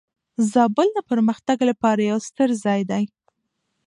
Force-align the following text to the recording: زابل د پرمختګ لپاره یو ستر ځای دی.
زابل 0.51 0.87
د 0.93 0.99
پرمختګ 1.09 1.57
لپاره 1.69 2.01
یو 2.11 2.19
ستر 2.27 2.49
ځای 2.63 2.81
دی. 2.91 3.03